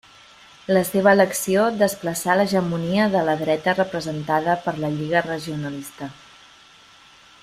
[0.75, 6.09] La seva elecció desplaçà l’hegemonia de la dreta representada per la Lliga Regionalista.